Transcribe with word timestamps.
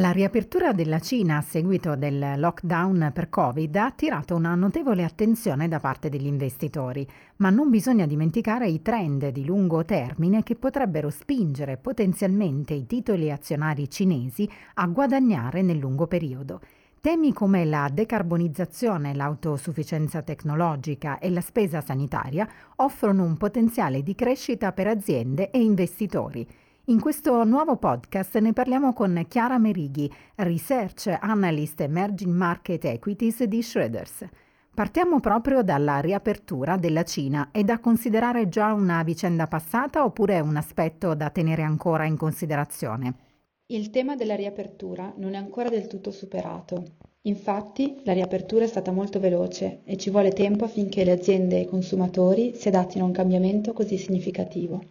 La 0.00 0.12
riapertura 0.12 0.72
della 0.72 0.98
Cina 0.98 1.36
a 1.36 1.42
seguito 1.42 1.94
del 1.94 2.36
lockdown 2.38 3.10
per 3.12 3.28
Covid 3.28 3.76
ha 3.76 3.84
attirato 3.84 4.34
una 4.34 4.54
notevole 4.54 5.04
attenzione 5.04 5.68
da 5.68 5.78
parte 5.78 6.08
degli 6.08 6.24
investitori, 6.24 7.06
ma 7.36 7.50
non 7.50 7.68
bisogna 7.68 8.06
dimenticare 8.06 8.66
i 8.66 8.80
trend 8.80 9.28
di 9.28 9.44
lungo 9.44 9.84
termine 9.84 10.42
che 10.42 10.56
potrebbero 10.56 11.10
spingere 11.10 11.76
potenzialmente 11.76 12.72
i 12.72 12.86
titoli 12.86 13.30
azionari 13.30 13.90
cinesi 13.90 14.48
a 14.76 14.86
guadagnare 14.86 15.60
nel 15.60 15.76
lungo 15.76 16.06
periodo. 16.06 16.62
Temi 16.98 17.34
come 17.34 17.66
la 17.66 17.90
decarbonizzazione, 17.92 19.14
l'autosufficienza 19.14 20.22
tecnologica 20.22 21.18
e 21.18 21.28
la 21.28 21.42
spesa 21.42 21.82
sanitaria 21.82 22.48
offrono 22.76 23.24
un 23.24 23.36
potenziale 23.36 24.02
di 24.02 24.14
crescita 24.14 24.72
per 24.72 24.86
aziende 24.86 25.50
e 25.50 25.60
investitori. 25.60 26.48
In 26.86 26.98
questo 26.98 27.44
nuovo 27.44 27.76
podcast 27.76 28.38
ne 28.38 28.52
parliamo 28.52 28.94
con 28.94 29.24
Chiara 29.28 29.58
Merighi, 29.58 30.10
Research 30.36 31.14
Analyst 31.20 31.82
Emerging 31.82 32.34
Market 32.34 32.84
Equities 32.86 33.44
di 33.44 33.62
Schroeders. 33.62 34.26
Partiamo 34.74 35.20
proprio 35.20 35.62
dalla 35.62 36.00
riapertura 36.00 36.76
della 36.76 37.04
Cina. 37.04 37.50
È 37.52 37.62
da 37.62 37.78
considerare 37.78 38.48
già 38.48 38.72
una 38.72 39.02
vicenda 39.02 39.46
passata 39.46 40.04
oppure 40.04 40.40
un 40.40 40.56
aspetto 40.56 41.14
da 41.14 41.28
tenere 41.28 41.62
ancora 41.62 42.06
in 42.06 42.16
considerazione? 42.16 43.14
Il 43.66 43.90
tema 43.90 44.16
della 44.16 44.34
riapertura 44.34 45.12
non 45.16 45.34
è 45.34 45.36
ancora 45.36 45.68
del 45.68 45.86
tutto 45.86 46.10
superato. 46.10 46.82
Infatti, 47.22 48.00
la 48.04 48.14
riapertura 48.14 48.64
è 48.64 48.68
stata 48.68 48.90
molto 48.90 49.20
veloce 49.20 49.82
e 49.84 49.98
ci 49.98 50.08
vuole 50.08 50.30
tempo 50.30 50.64
affinché 50.64 51.04
le 51.04 51.12
aziende 51.12 51.58
e 51.58 51.60
i 51.60 51.68
consumatori 51.68 52.54
si 52.56 52.68
adattino 52.68 53.04
a 53.04 53.06
un 53.06 53.12
cambiamento 53.12 53.74
così 53.74 53.98
significativo. 53.98 54.82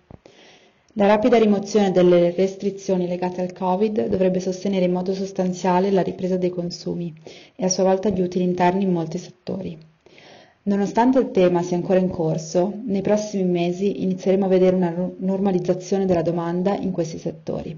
La 0.94 1.06
rapida 1.06 1.38
rimozione 1.38 1.92
delle 1.92 2.32
restrizioni 2.32 3.08
legate 3.08 3.42
al 3.42 3.54
Covid 3.54 4.08
dovrebbe 4.08 4.40
sostenere 4.40 4.86
in 4.86 4.92
modo 4.92 5.14
sostanziale 5.14 5.92
la 5.92 6.02
ripresa 6.02 6.36
dei 6.36 6.50
consumi 6.50 7.14
e 7.56 7.64
a 7.64 7.70
sua 7.70 7.84
volta 7.84 8.10
gli 8.10 8.22
utili 8.22 8.44
interni 8.44 8.86
in 8.86 8.92
molti 8.92 9.20
settori. 9.20 9.78
Nonostante 10.64 11.20
il 11.20 11.30
tema 11.30 11.62
sia 11.62 11.78
ancora 11.78 12.00
in 12.00 12.10
corso, 12.10 12.74
nei 12.86 13.02
prossimi 13.02 13.44
mesi 13.44 14.02
inizieremo 14.02 14.46
a 14.46 14.50
vedere 14.50 14.76
una 14.76 14.94
normalizzazione 15.18 16.06
della 16.06 16.24
domanda 16.24 16.76
in 16.76 16.92
questi 16.92 17.20
settori, 17.20 17.78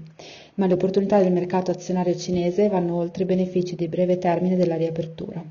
ma 0.54 0.66
le 0.66 0.72
opportunità 0.72 1.18
del 1.18 1.32
mercato 1.32 1.70
azionario 1.70 2.16
cinese 2.16 2.68
vanno 2.68 2.96
oltre 2.96 3.24
i 3.24 3.26
benefici 3.26 3.76
di 3.76 3.88
breve 3.88 4.16
termine 4.16 4.56
della 4.56 4.76
riapertura. 4.76 5.44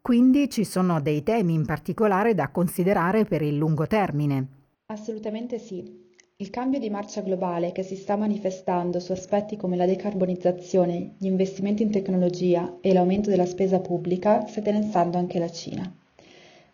Quindi 0.00 0.48
ci 0.48 0.64
sono 0.64 1.00
dei 1.00 1.24
temi 1.24 1.54
in 1.54 1.66
particolare 1.66 2.34
da 2.34 2.50
considerare 2.50 3.24
per 3.24 3.42
il 3.42 3.56
lungo 3.56 3.86
termine. 3.88 4.46
Assolutamente 4.86 5.58
sì. 5.58 6.03
Il 6.36 6.50
cambio 6.50 6.80
di 6.80 6.90
marcia 6.90 7.20
globale 7.20 7.70
che 7.70 7.84
si 7.84 7.94
sta 7.94 8.16
manifestando 8.16 8.98
su 8.98 9.12
aspetti 9.12 9.56
come 9.56 9.76
la 9.76 9.86
decarbonizzazione, 9.86 11.14
gli 11.16 11.26
investimenti 11.26 11.84
in 11.84 11.92
tecnologia 11.92 12.78
e 12.80 12.92
l'aumento 12.92 13.30
della 13.30 13.46
spesa 13.46 13.78
pubblica 13.78 14.44
sta 14.48 14.58
interessando 14.58 15.16
anche 15.16 15.38
la 15.38 15.48
Cina. 15.48 15.88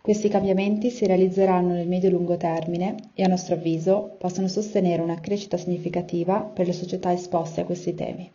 Questi 0.01 0.31
cambiamenti 0.31 0.89
si 0.89 1.05
realizzeranno 1.05 1.75
nel 1.75 1.89
medio-lungo 1.89 2.39
termine 2.39 2.95
e, 3.13 3.23
a 3.23 3.27
nostro 3.27 3.55
avviso, 3.57 4.17
possono 4.17 4.49
sostenere 4.49 5.03
una 5.03 5.21
crescita 5.21 5.59
significativa 5.59 6.41
per 6.41 6.67
le 6.67 6.73
società 6.73 7.13
esposte 7.13 7.61
a 7.61 7.67
questi 7.67 7.95
temi. 7.95 8.31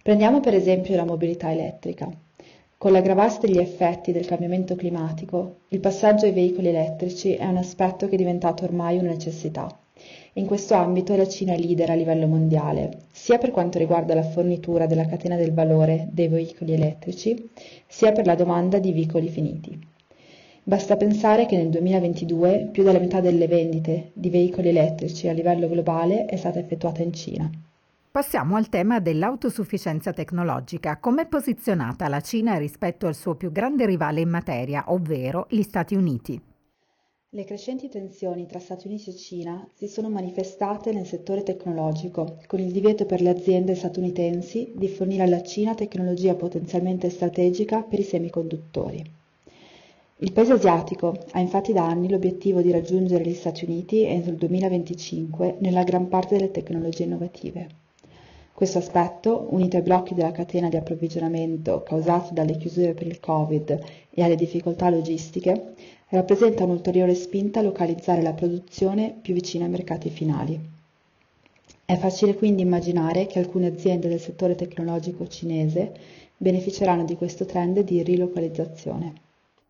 Prendiamo 0.00 0.38
per 0.38 0.54
esempio 0.54 0.94
la 0.94 1.04
mobilità 1.04 1.50
elettrica. 1.50 2.08
Con 2.78 2.92
l'aggravarsi 2.92 3.40
degli 3.40 3.58
effetti 3.58 4.12
del 4.12 4.26
cambiamento 4.26 4.76
climatico, 4.76 5.62
il 5.70 5.80
passaggio 5.80 6.24
ai 6.24 6.30
veicoli 6.30 6.68
elettrici 6.68 7.34
è 7.34 7.46
un 7.46 7.56
aspetto 7.56 8.06
che 8.06 8.14
è 8.14 8.18
diventato 8.18 8.62
ormai 8.62 8.96
una 8.98 9.10
necessità 9.10 9.76
in 10.38 10.44
questo 10.44 10.74
ambito 10.74 11.16
la 11.16 11.26
Cina 11.26 11.54
è 11.54 11.58
leader 11.58 11.90
a 11.90 11.94
livello 11.94 12.26
mondiale, 12.26 13.04
sia 13.10 13.38
per 13.38 13.50
quanto 13.50 13.78
riguarda 13.78 14.14
la 14.14 14.22
fornitura 14.22 14.86
della 14.86 15.06
catena 15.06 15.34
del 15.36 15.54
valore 15.54 16.08
dei 16.10 16.28
veicoli 16.28 16.74
elettrici, 16.74 17.48
sia 17.86 18.12
per 18.12 18.26
la 18.26 18.34
domanda 18.34 18.78
di 18.78 18.92
veicoli 18.92 19.30
finiti. 19.30 19.78
Basta 20.62 20.96
pensare 20.96 21.46
che 21.46 21.56
nel 21.56 21.70
2022 21.70 22.68
più 22.70 22.82
della 22.82 22.98
metà 22.98 23.20
delle 23.20 23.46
vendite 23.46 24.10
di 24.12 24.28
veicoli 24.28 24.68
elettrici 24.68 25.26
a 25.28 25.32
livello 25.32 25.68
globale 25.68 26.26
è 26.26 26.36
stata 26.36 26.58
effettuata 26.58 27.02
in 27.02 27.14
Cina. 27.14 27.50
Passiamo 28.10 28.56
al 28.56 28.68
tema 28.68 29.00
dell'autosufficienza 29.00 30.12
tecnologica. 30.12 30.98
Com'è 30.98 31.26
posizionata 31.26 32.08
la 32.08 32.20
Cina 32.20 32.58
rispetto 32.58 33.06
al 33.06 33.14
suo 33.14 33.36
più 33.36 33.50
grande 33.52 33.86
rivale 33.86 34.20
in 34.20 34.28
materia, 34.28 34.84
ovvero 34.88 35.46
gli 35.48 35.62
Stati 35.62 35.94
Uniti? 35.94 36.38
Le 37.30 37.42
crescenti 37.42 37.88
tensioni 37.88 38.46
tra 38.46 38.60
Stati 38.60 38.86
Uniti 38.86 39.10
e 39.10 39.16
Cina 39.16 39.68
si 39.74 39.88
sono 39.88 40.08
manifestate 40.08 40.92
nel 40.92 41.06
settore 41.06 41.42
tecnologico, 41.42 42.38
con 42.46 42.60
il 42.60 42.70
divieto 42.70 43.04
per 43.04 43.20
le 43.20 43.30
aziende 43.30 43.74
statunitensi 43.74 44.72
di 44.76 44.86
fornire 44.86 45.24
alla 45.24 45.42
Cina 45.42 45.74
tecnologia 45.74 46.36
potenzialmente 46.36 47.10
strategica 47.10 47.82
per 47.82 47.98
i 47.98 48.04
semiconduttori. 48.04 49.04
Il 50.18 50.32
paese 50.32 50.52
asiatico 50.52 51.16
ha 51.32 51.40
infatti 51.40 51.72
da 51.72 51.84
anni 51.84 52.08
l'obiettivo 52.08 52.62
di 52.62 52.70
raggiungere 52.70 53.24
gli 53.24 53.34
Stati 53.34 53.64
Uniti 53.64 54.04
entro 54.04 54.30
il 54.30 54.36
2025 54.38 55.56
nella 55.58 55.82
gran 55.82 56.06
parte 56.06 56.36
delle 56.36 56.52
tecnologie 56.52 57.02
innovative. 57.02 57.85
Questo 58.56 58.78
aspetto, 58.78 59.48
unito 59.50 59.76
ai 59.76 59.82
blocchi 59.82 60.14
della 60.14 60.32
catena 60.32 60.70
di 60.70 60.76
approvvigionamento 60.76 61.82
causati 61.82 62.32
dalle 62.32 62.56
chiusure 62.56 62.94
per 62.94 63.06
il 63.06 63.20
Covid 63.20 63.84
e 64.08 64.22
alle 64.22 64.34
difficoltà 64.34 64.88
logistiche, 64.88 65.74
rappresenta 66.08 66.64
un'ulteriore 66.64 67.14
spinta 67.14 67.60
a 67.60 67.62
localizzare 67.62 68.22
la 68.22 68.32
produzione 68.32 69.14
più 69.20 69.34
vicina 69.34 69.66
ai 69.66 69.70
mercati 69.70 70.08
finali. 70.08 70.58
È 71.84 71.96
facile 71.98 72.34
quindi 72.34 72.62
immaginare 72.62 73.26
che 73.26 73.40
alcune 73.40 73.66
aziende 73.66 74.08
del 74.08 74.20
settore 74.20 74.54
tecnologico 74.54 75.28
cinese 75.28 75.92
beneficeranno 76.38 77.04
di 77.04 77.14
questo 77.14 77.44
trend 77.44 77.80
di 77.80 78.02
rilocalizzazione. 78.02 79.25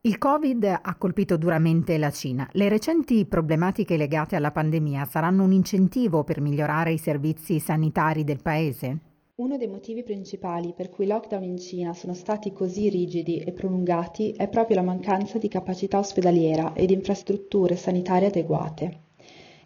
Il 0.07 0.19
Covid 0.19 0.63
ha 0.83 0.95
colpito 0.95 1.37
duramente 1.37 1.99
la 1.99 2.13
Cina. 2.13 2.49
Le 2.53 2.69
recenti 2.69 3.27
problematiche 3.27 3.97
legate 3.97 4.37
alla 4.37 4.53
pandemia 4.53 5.05
saranno 5.05 5.43
un 5.43 5.51
incentivo 5.51 6.23
per 6.23 6.41
migliorare 6.41 6.93
i 6.93 6.97
servizi 6.97 7.59
sanitari 7.59 8.23
del 8.23 8.41
paese? 8.41 8.99
Uno 9.35 9.57
dei 9.57 9.67
motivi 9.67 10.05
principali 10.05 10.75
per 10.77 10.91
cui 10.91 11.07
i 11.07 11.09
lockdown 11.09 11.43
in 11.43 11.59
Cina 11.59 11.93
sono 11.93 12.15
stati 12.15 12.53
così 12.53 12.89
rigidi 12.89 13.39
e 13.41 13.51
prolungati 13.51 14.31
è 14.31 14.47
proprio 14.47 14.77
la 14.77 14.85
mancanza 14.85 15.39
di 15.39 15.49
capacità 15.49 15.99
ospedaliera 15.99 16.73
e 16.75 16.87
di 16.87 16.95
infrastrutture 16.95 17.75
sanitarie 17.75 18.29
adeguate. 18.29 19.06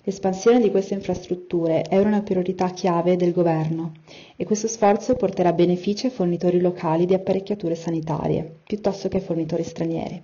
L'espansione 0.04 0.60
di 0.60 0.70
queste 0.70 0.94
infrastrutture 0.94 1.82
è 1.82 1.98
una 1.98 2.22
priorità 2.22 2.70
chiave 2.70 3.16
del 3.16 3.32
governo 3.32 3.92
e 4.34 4.44
questo 4.44 4.66
sforzo 4.66 5.14
porterà 5.14 5.52
benefici 5.52 6.06
ai 6.06 6.12
fornitori 6.12 6.58
locali 6.58 7.04
di 7.04 7.12
apparecchiature 7.12 7.74
sanitarie, 7.74 8.60
piuttosto 8.64 9.08
che 9.08 9.18
ai 9.18 9.22
fornitori 9.22 9.62
stranieri. 9.62 10.22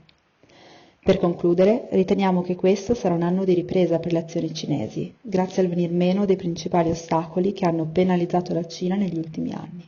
Per 1.02 1.18
concludere, 1.18 1.88
riteniamo 1.90 2.40
che 2.40 2.56
questo 2.56 2.94
sarà 2.94 3.14
un 3.14 3.22
anno 3.22 3.44
di 3.44 3.52
ripresa 3.52 3.98
per 3.98 4.12
le 4.12 4.20
azioni 4.20 4.52
cinesi, 4.54 5.14
grazie 5.20 5.62
al 5.62 5.68
venir 5.68 5.92
meno 5.92 6.24
dei 6.24 6.36
principali 6.36 6.90
ostacoli 6.90 7.52
che 7.52 7.66
hanno 7.66 7.86
penalizzato 7.86 8.54
la 8.54 8.66
Cina 8.66 8.96
negli 8.96 9.18
ultimi 9.18 9.52
anni. 9.52 9.86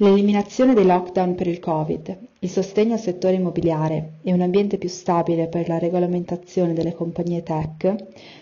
L'eliminazione 0.00 0.74
dei 0.74 0.86
lockdown 0.86 1.34
per 1.34 1.48
il 1.48 1.58
Covid, 1.58 2.16
il 2.38 2.48
sostegno 2.48 2.92
al 2.92 3.00
settore 3.00 3.34
immobiliare 3.34 4.18
e 4.22 4.32
un 4.32 4.40
ambiente 4.42 4.78
più 4.78 4.88
stabile 4.88 5.48
per 5.48 5.66
la 5.66 5.80
regolamentazione 5.80 6.72
delle 6.72 6.94
compagnie 6.94 7.42
tech 7.42 7.96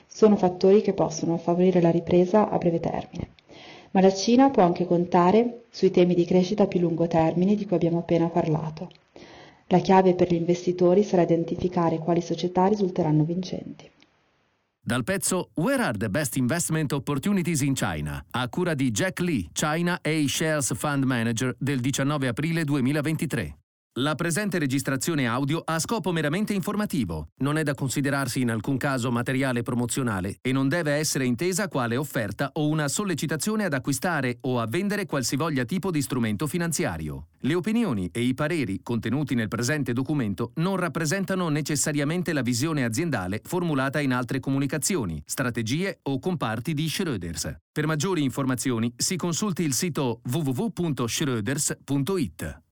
sono 0.06 0.36
fattori 0.36 0.82
che 0.82 0.92
possono 0.92 1.38
favorire 1.38 1.80
la 1.80 1.88
ripresa 1.88 2.50
a 2.50 2.58
breve 2.58 2.78
termine. 2.78 3.30
Ma 3.92 4.02
la 4.02 4.12
Cina 4.12 4.50
può 4.50 4.64
anche 4.64 4.84
contare 4.84 5.62
sui 5.70 5.90
temi 5.90 6.14
di 6.14 6.26
crescita 6.26 6.64
a 6.64 6.66
più 6.66 6.78
lungo 6.78 7.06
termine 7.06 7.54
di 7.54 7.64
cui 7.64 7.76
abbiamo 7.76 8.00
appena 8.00 8.28
parlato. 8.28 8.90
La 9.68 9.78
chiave 9.78 10.14
per 10.14 10.30
gli 10.30 10.36
investitori 10.36 11.02
sarà 11.04 11.22
identificare 11.22 11.96
quali 11.96 12.20
società 12.20 12.66
risulteranno 12.66 13.24
vincenti. 13.24 13.90
Dal 14.86 15.02
pezzo 15.02 15.50
Where 15.54 15.82
are 15.82 15.98
the 15.98 16.08
best 16.08 16.36
investment 16.36 16.92
opportunities 16.92 17.60
in 17.60 17.74
China? 17.74 18.24
a 18.30 18.48
cura 18.48 18.72
di 18.74 18.92
Jack 18.92 19.18
Lee, 19.18 19.48
China 19.52 19.98
A 20.00 20.26
Shares 20.28 20.72
Fund 20.76 21.02
Manager 21.02 21.56
del 21.58 21.80
19 21.80 22.28
aprile 22.28 22.62
2023. 22.62 23.65
La 23.98 24.14
presente 24.14 24.58
registrazione 24.58 25.26
audio 25.26 25.62
ha 25.64 25.78
scopo 25.78 26.12
meramente 26.12 26.52
informativo, 26.52 27.28
non 27.38 27.56
è 27.56 27.62
da 27.62 27.72
considerarsi 27.72 28.42
in 28.42 28.50
alcun 28.50 28.76
caso 28.76 29.10
materiale 29.10 29.62
promozionale 29.62 30.36
e 30.42 30.52
non 30.52 30.68
deve 30.68 30.92
essere 30.92 31.24
intesa 31.24 31.68
quale 31.68 31.96
offerta 31.96 32.50
o 32.52 32.68
una 32.68 32.88
sollecitazione 32.88 33.64
ad 33.64 33.72
acquistare 33.72 34.36
o 34.42 34.60
a 34.60 34.66
vendere 34.66 35.06
qualsivoglia 35.06 35.64
tipo 35.64 35.90
di 35.90 36.02
strumento 36.02 36.46
finanziario. 36.46 37.28
Le 37.38 37.54
opinioni 37.54 38.10
e 38.12 38.20
i 38.20 38.34
pareri 38.34 38.82
contenuti 38.82 39.34
nel 39.34 39.48
presente 39.48 39.94
documento 39.94 40.52
non 40.56 40.76
rappresentano 40.76 41.48
necessariamente 41.48 42.34
la 42.34 42.42
visione 42.42 42.84
aziendale 42.84 43.40
formulata 43.42 43.98
in 44.00 44.12
altre 44.12 44.40
comunicazioni, 44.40 45.22
strategie 45.24 46.00
o 46.02 46.18
comparti 46.18 46.74
di 46.74 46.86
Schröders. 46.86 47.60
Per 47.72 47.86
maggiori 47.86 48.22
informazioni 48.22 48.92
si 48.94 49.16
consulti 49.16 49.62
il 49.62 49.72
sito 49.72 50.20
www.schröders.it. 50.22 52.64